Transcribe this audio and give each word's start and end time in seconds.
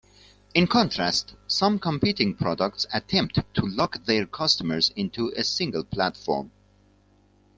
In 0.55 0.65
contrast, 0.65 1.35
some 1.45 1.77
competing 1.77 2.33
products 2.33 2.87
attempt 2.91 3.35
to 3.53 3.61
lock 3.63 4.03
their 4.05 4.25
customers 4.25 4.91
into 4.95 5.31
a 5.37 5.43
single 5.43 5.83
platform. 5.83 6.49